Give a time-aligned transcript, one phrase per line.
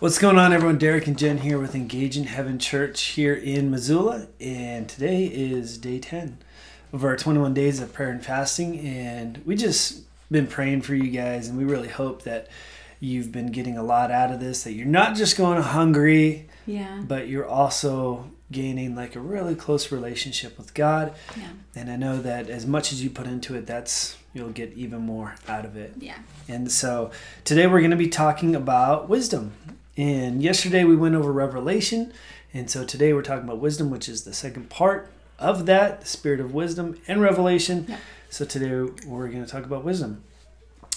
[0.00, 0.78] What's going on, everyone?
[0.78, 6.00] Derek and Jen here with Engaging Heaven Church here in Missoula, and today is day
[6.00, 6.38] 10
[6.92, 8.80] of our 21 days of prayer and fasting.
[8.80, 12.48] And we just been praying for you guys, and we really hope that
[12.98, 17.02] you've been getting a lot out of this, that you're not just going hungry, Yeah.
[17.06, 21.14] but you're also gaining like a really close relationship with God.
[21.36, 21.48] Yeah.
[21.74, 25.00] And I know that as much as you put into it, that's you'll get even
[25.00, 25.94] more out of it.
[25.98, 26.18] Yeah.
[26.48, 27.10] And so
[27.44, 29.52] today we're going to be talking about wisdom.
[29.96, 32.12] And yesterday we went over Revelation.
[32.54, 36.06] And so today we're talking about wisdom, which is the second part of that, the
[36.06, 37.86] spirit of wisdom and revelation.
[37.88, 37.96] Yeah.
[38.30, 40.22] So today we're going to talk about wisdom.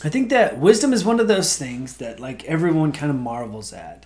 [0.04, 3.74] I think that wisdom is one of those things that like everyone kind of marvels
[3.74, 4.06] at.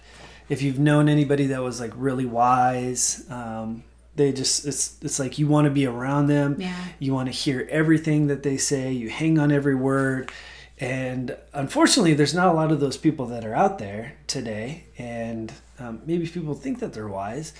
[0.49, 3.83] If you've known anybody that was like really wise, um,
[4.15, 6.57] they just it's it's like you want to be around them.
[6.59, 6.75] Yeah.
[6.99, 8.91] You want to hear everything that they say.
[8.91, 10.31] You hang on every word.
[10.79, 14.85] And unfortunately, there's not a lot of those people that are out there today.
[14.97, 17.53] And um, maybe people think that they're wise,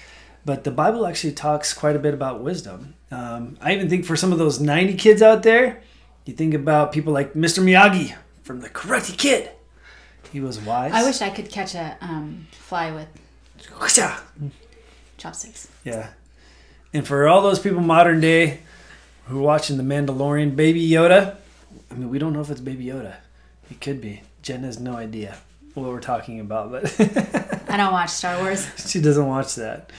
[0.45, 2.95] but the Bible actually talks quite a bit about wisdom.
[3.11, 5.81] Um, I even think for some of those 90 kids out there,
[6.25, 7.61] you think about people like Mr.
[7.63, 9.51] Miyagi from the Karate Kid.
[10.31, 10.91] He was wise.
[10.93, 13.07] I wish I could catch a um, fly with
[15.17, 15.67] chopsticks.
[15.83, 16.09] Yeah.
[16.93, 18.59] And for all those people modern day
[19.25, 21.35] who are watching The Mandalorian, Baby Yoda,
[21.91, 23.15] I mean, we don't know if it's Baby Yoda.
[23.69, 24.21] It could be.
[24.41, 25.37] Jen has no idea
[25.73, 26.85] what we're talking about, but
[27.69, 28.67] I don't watch Star Wars.
[28.89, 29.91] she doesn't watch that.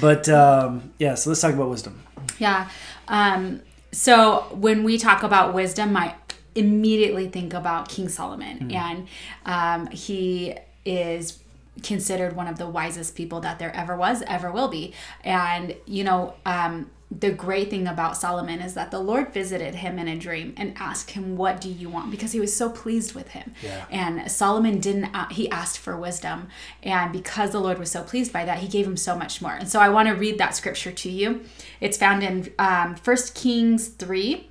[0.00, 2.02] But um, yeah, so let's talk about wisdom.
[2.38, 2.68] Yeah.
[3.06, 3.60] Um,
[3.92, 6.14] so when we talk about wisdom, I
[6.54, 9.08] immediately think about King Solomon, and
[9.46, 11.40] um, he is
[11.82, 14.94] considered one of the wisest people that there ever was, ever will be.
[15.22, 19.98] And you know, um, the great thing about Solomon is that the Lord visited him
[19.98, 23.14] in a dream and asked him, "What do you want?" Because he was so pleased
[23.14, 23.54] with him.
[23.62, 23.84] Yeah.
[23.90, 25.14] And Solomon didn't.
[25.32, 26.48] He asked for wisdom,
[26.82, 29.52] and because the Lord was so pleased by that, He gave him so much more.
[29.52, 31.42] And so I want to read that scripture to you.
[31.80, 34.48] It's found in um, 1 Kings three,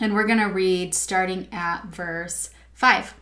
[0.00, 3.14] and we're going to read starting at verse five.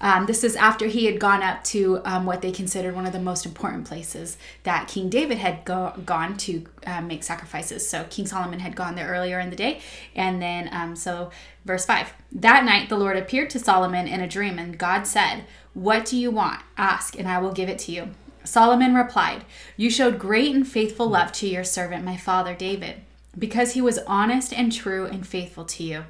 [0.00, 3.12] Um, this is after he had gone up to um, what they considered one of
[3.12, 7.88] the most important places that King David had go- gone to uh, make sacrifices.
[7.88, 9.80] So King Solomon had gone there earlier in the day.
[10.14, 11.30] And then, um, so
[11.64, 15.44] verse 5 That night the Lord appeared to Solomon in a dream, and God said,
[15.72, 16.60] What do you want?
[16.76, 18.10] Ask, and I will give it to you.
[18.44, 19.44] Solomon replied,
[19.76, 23.00] You showed great and faithful love to your servant, my father David,
[23.38, 26.04] because he was honest and true and faithful to you.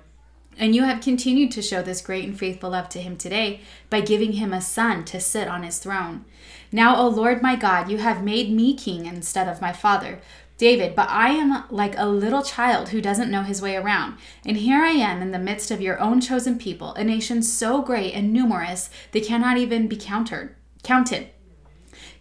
[0.57, 4.01] And you have continued to show this great and faithful love to him today by
[4.01, 6.25] giving him a son to sit on his throne.
[6.71, 10.21] Now, O Lord my God, you have made me king instead of my father,
[10.57, 14.17] David, but I am like a little child who doesn't know his way around.
[14.47, 17.83] And here I am in the midst of your own chosen people, a nation so
[17.83, 20.55] great and numerous they cannot even be counted.
[20.85, 21.31] Counted.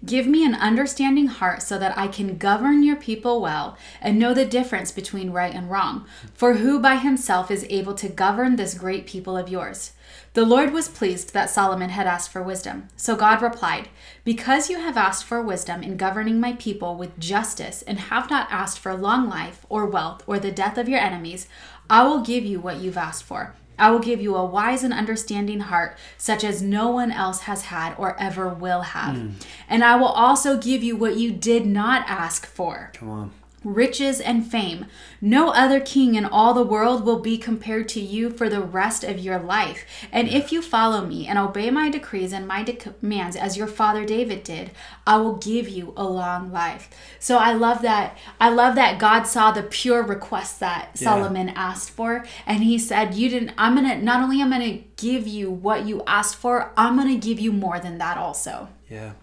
[0.05, 4.33] Give me an understanding heart so that I can govern your people well and know
[4.33, 6.05] the difference between right and wrong.
[6.33, 9.93] For who by himself is able to govern this great people of yours?
[10.33, 12.89] The Lord was pleased that Solomon had asked for wisdom.
[12.97, 13.87] So God replied,
[14.25, 18.51] Because you have asked for wisdom in governing my people with justice and have not
[18.51, 21.47] asked for long life or wealth or the death of your enemies,
[21.89, 23.55] I will give you what you've asked for.
[23.78, 27.63] I will give you a wise and understanding heart, such as no one else has
[27.63, 29.16] had or ever will have.
[29.16, 29.29] Hmm.
[29.67, 33.31] And I will also give you what you did not ask for Come on.
[33.63, 34.85] Riches and fame.
[35.22, 39.03] No other king in all the world will be compared to you for the rest
[39.03, 39.85] of your life.
[40.12, 44.06] And if you follow me and obey my decrees and my commands as your father
[44.06, 44.72] David did,
[45.06, 46.90] I will give you a long life.
[47.19, 48.18] So I love that.
[48.40, 51.09] I love that God saw the pure request that Yeah.
[51.09, 54.59] Solomon asked for and he said, "You didn't I'm going to not only am I'm
[54.59, 57.97] going to give you what you asked for, I'm going to give you more than
[57.97, 59.13] that also." Yeah.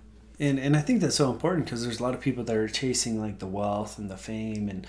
[0.40, 2.68] And, and I think that's so important because there's a lot of people that are
[2.68, 4.86] chasing like the wealth and the fame and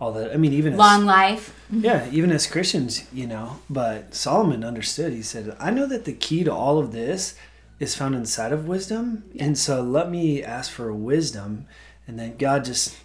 [0.00, 0.32] all that.
[0.32, 1.58] I mean, even as, Long life.
[1.70, 3.58] Yeah, even as Christians, you know.
[3.68, 5.12] But Solomon understood.
[5.12, 7.34] He said, I know that the key to all of this
[7.80, 9.24] is found inside of wisdom.
[9.38, 11.66] And so let me ask for wisdom.
[12.06, 12.96] And then God just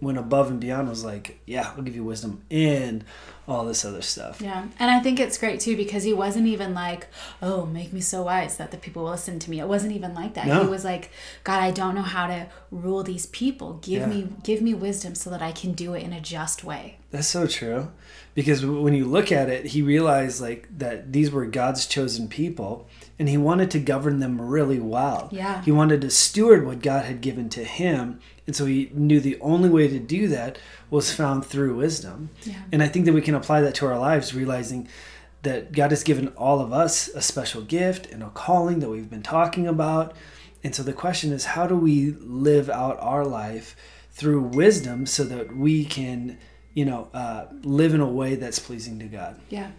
[0.00, 3.04] went above and beyond, was like, Yeah, I'll give you wisdom and
[3.50, 4.40] all this other stuff.
[4.40, 4.66] Yeah.
[4.78, 7.06] And I think it's great too because he wasn't even like,
[7.42, 9.60] oh, make me so wise that the people will listen to me.
[9.60, 10.46] It wasn't even like that.
[10.46, 10.62] No.
[10.62, 11.10] He was like,
[11.44, 13.74] God, I don't know how to rule these people.
[13.82, 14.06] Give Yeah.
[14.06, 16.98] me give me wisdom so that I can do it in a just way.
[17.10, 17.90] That's so true.
[18.34, 22.86] Because when you look at it, he realized like that these were God's chosen people
[23.18, 25.28] and he wanted to govern them really well.
[25.32, 25.62] Yeah.
[25.62, 28.20] He wanted to steward what God had given to him.
[28.46, 30.58] And so he knew the only way to do that
[30.90, 32.30] was found through wisdom.
[32.44, 32.62] Yeah.
[32.72, 34.88] And I think that we can apply that to our lives, realizing
[35.42, 39.10] that God has given all of us a special gift and a calling that we've
[39.10, 40.14] been talking about.
[40.62, 43.74] And so the question is, how do we live out our life
[44.10, 46.38] through wisdom so that we can,
[46.74, 49.40] you know, uh, live in a way that's pleasing to God?
[49.48, 49.70] Yeah.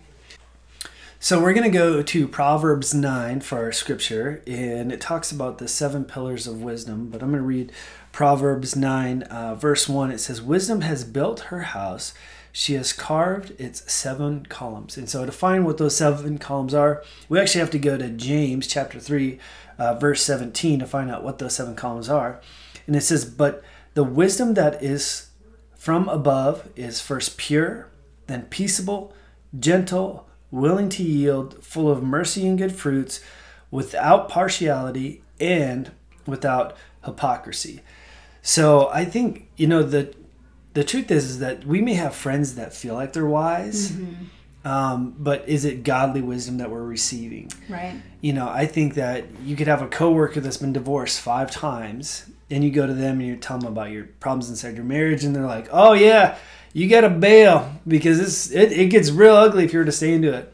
[1.24, 5.60] So we're going to go to Proverbs 9 for our scripture, and it talks about
[5.60, 7.12] the seven pillars of wisdom.
[7.12, 7.72] But I'm going to read
[8.12, 10.10] Proverbs 9, uh, verse 1.
[10.10, 12.16] It says, Wisdom has built her house,
[12.51, 14.98] she has carved its seven columns.
[14.98, 18.09] And so to find what those seven columns are, we actually have to go to
[18.09, 19.39] James chapter 3,
[19.77, 22.42] uh, verse 17 to find out what those seven columns are.
[22.88, 23.63] And it says, But
[23.94, 25.30] the wisdom that is
[25.75, 27.88] from above is first pure,
[28.27, 29.13] then peaceable,
[29.57, 33.21] gentle, willing to yield, full of mercy and good fruits,
[33.69, 35.92] without partiality and
[36.27, 36.75] without
[37.06, 37.81] hypocrisy.
[38.42, 40.13] So I think you know the
[40.73, 44.68] the truth is, is that we may have friends that feel like they're wise, Mm-hmm.
[44.68, 47.51] um, but is it godly wisdom that we're receiving?
[47.69, 47.95] Right.
[48.21, 52.25] You know, I think that you could have a coworker that's been divorced five times,
[52.50, 55.23] and you go to them and you tell them about your problems inside your marriage,
[55.23, 56.38] and they're like, "Oh yeah,
[56.73, 59.91] you got to bail because it's it, it gets real ugly if you were to
[59.91, 60.50] stay into it."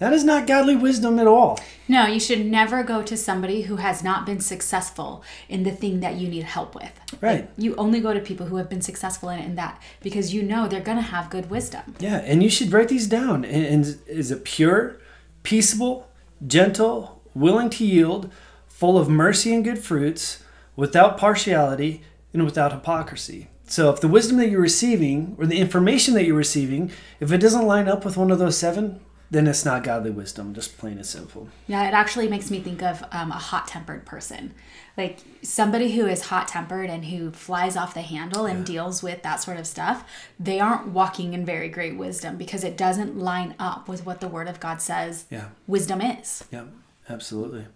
[0.00, 1.60] That is not godly wisdom at all.
[1.86, 6.00] No, you should never go to somebody who has not been successful in the thing
[6.00, 6.98] that you need help with.
[7.20, 7.42] Right.
[7.42, 10.42] Like, you only go to people who have been successful in, in that because you
[10.42, 11.96] know they're going to have good wisdom.
[11.98, 13.44] Yeah, and you should write these down.
[13.44, 14.96] And, and is it pure,
[15.42, 16.08] peaceable,
[16.46, 18.32] gentle, willing to yield,
[18.68, 20.42] full of mercy and good fruits,
[20.76, 22.00] without partiality
[22.32, 23.48] and without hypocrisy?
[23.66, 27.38] So if the wisdom that you're receiving or the information that you're receiving, if it
[27.38, 28.98] doesn't line up with one of those seven,
[29.30, 31.48] then it's not godly wisdom, just plain and simple.
[31.68, 34.54] Yeah, it actually makes me think of um, a hot tempered person.
[34.96, 39.22] Like somebody who is hot tempered and who flies off the handle and deals with
[39.22, 40.04] that sort of stuff,
[40.38, 44.28] they aren't walking in very great wisdom because it doesn't line up with what the
[44.28, 45.46] Word of God says Yeah.
[45.66, 46.44] wisdom is.
[46.50, 46.64] Yeah,
[47.08, 47.66] absolutely.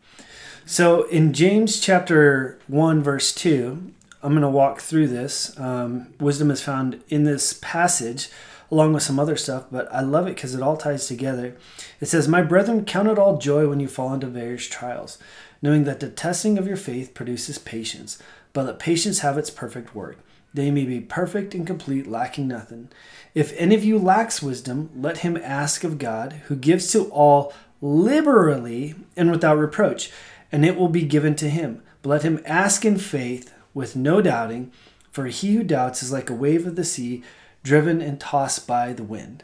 [0.66, 3.92] So in James chapter 1, verse 2,
[4.22, 5.58] I'm going to walk through this.
[5.60, 8.28] Um, wisdom is found in this passage
[8.70, 11.56] along with some other stuff, but I love it because it all ties together.
[12.00, 15.18] It says, My brethren, count it all joy when you fall into various trials,
[15.62, 18.18] knowing that the testing of your faith produces patience,
[18.52, 20.18] but let patience have its perfect work.
[20.52, 22.88] They may be perfect and complete, lacking nothing.
[23.34, 27.52] If any of you lacks wisdom, let him ask of God, who gives to all
[27.80, 30.12] liberally and without reproach,
[30.52, 31.82] and it will be given to him.
[32.02, 34.70] But let him ask in faith, with no doubting,
[35.10, 37.24] for he who doubts is like a wave of the sea,
[37.64, 39.42] driven and tossed by the wind.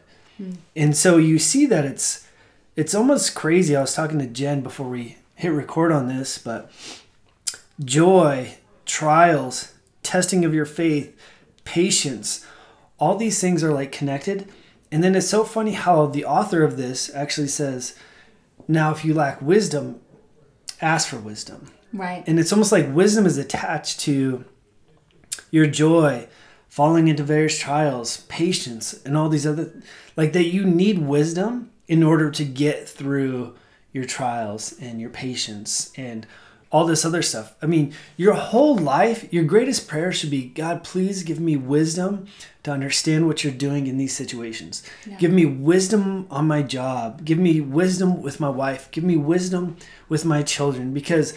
[0.77, 2.27] And so you see that it's
[2.77, 3.77] it's almost crazy.
[3.77, 6.71] I was talking to Jen before we hit record on this, but
[7.85, 8.57] joy,
[8.87, 11.15] trials, testing of your faith,
[11.65, 12.47] patience,
[12.99, 14.49] all these things are like connected.
[14.93, 17.97] And then it's so funny how the author of this actually says,
[18.67, 20.01] now if you lack wisdom,
[20.81, 21.71] ask for wisdom.
[21.93, 22.25] Right.
[22.27, 24.45] And it's almost like wisdom is attached to
[25.51, 26.29] your joy,
[26.71, 29.83] falling into various trials, patience, and all these other
[30.17, 33.55] like that you need wisdom in order to get through
[33.93, 36.27] your trials and your patience and
[36.73, 37.57] all this other stuff.
[37.61, 42.27] I mean, your whole life, your greatest prayer should be God, please give me wisdom
[42.63, 44.85] to understand what you're doing in these situations.
[45.19, 47.25] Give me wisdom on my job.
[47.25, 48.89] Give me wisdom with my wife.
[48.93, 49.77] Give me wisdom
[50.09, 50.95] with my children.
[50.95, 51.35] Because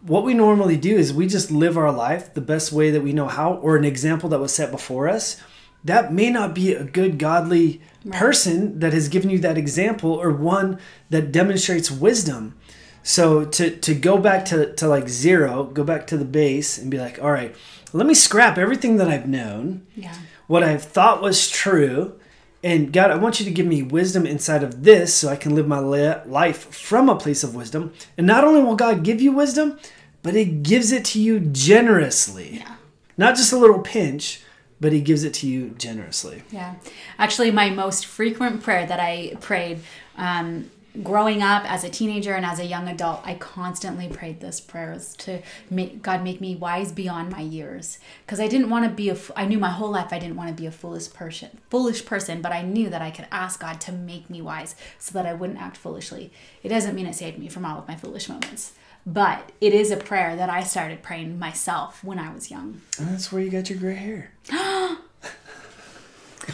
[0.00, 3.12] what we normally do is we just live our life the best way that we
[3.12, 5.40] know how, or an example that was set before us.
[5.84, 10.30] That may not be a good godly person that has given you that example or
[10.30, 10.78] one
[11.10, 12.54] that demonstrates wisdom.
[13.02, 16.90] So to to go back to, to like zero, go back to the base and
[16.90, 17.54] be like, all right,
[17.92, 20.14] let me scrap everything that I've known, Yeah.
[20.46, 22.18] what I've thought was true,
[22.62, 25.54] and God, I want you to give me wisdom inside of this so I can
[25.54, 27.92] live my life from a place of wisdom.
[28.16, 29.78] And not only will God give you wisdom,
[30.22, 32.58] but He gives it to you generously.
[32.58, 32.74] Yeah.
[33.16, 34.42] Not just a little pinch,
[34.80, 36.42] but He gives it to you generously.
[36.50, 36.74] Yeah.
[37.18, 39.80] Actually, my most frequent prayer that I prayed
[40.16, 40.70] um,
[41.02, 44.92] growing up as a teenager and as a young adult, I constantly prayed this prayer
[44.92, 47.98] was to make God make me wise beyond my years.
[48.24, 50.48] Because I didn't want to be a I knew my whole life I didn't want
[50.48, 53.80] to be a foolish person, foolish person, but I knew that I could ask God
[53.82, 56.32] to make me wise so that I wouldn't act foolishly.
[56.62, 58.72] It doesn't mean it saved me from all of my foolish moments.
[59.06, 62.82] But it is a prayer that I started praying myself when I was young.
[62.98, 64.32] And that's where you got your gray hair.
[64.50, 64.98] How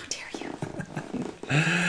[0.08, 1.80] dare you?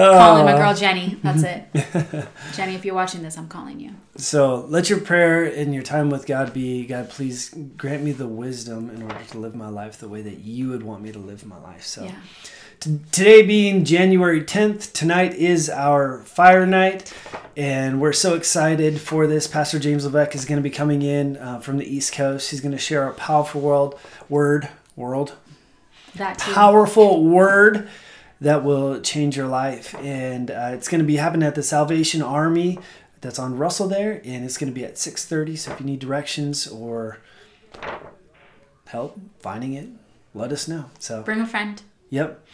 [0.00, 1.16] calling my girl Jenny.
[1.22, 2.28] That's it.
[2.54, 3.92] Jenny, if you're watching this, I'm calling you.
[4.16, 8.26] So let your prayer and your time with God be God, please grant me the
[8.28, 11.18] wisdom in order to live my life the way that you would want me to
[11.18, 11.84] live my life.
[11.84, 12.14] So Yeah.
[12.78, 17.10] T- today being January 10th, tonight is our fire night,
[17.56, 19.46] and we're so excited for this.
[19.46, 22.50] Pastor James Levesque is going to be coming in uh, from the East Coast.
[22.50, 23.98] He's going to share a powerful world,
[24.28, 25.32] word, world,
[26.16, 26.52] That too.
[26.52, 27.88] powerful word
[28.40, 29.94] that will change your life.
[29.96, 32.78] And uh, it's going to be happening at the Salvation Army
[33.20, 35.56] that's on Russell there, and it's going to be at 6:30.
[35.58, 37.18] So if you need directions or
[38.86, 39.88] help finding it,
[40.34, 40.86] let us know.
[40.98, 41.80] So Bring a friend.
[42.10, 42.44] yep.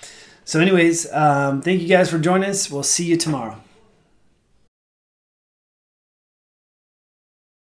[0.44, 2.68] So anyways, um, thank you guys for joining us.
[2.70, 3.61] We'll see you tomorrow.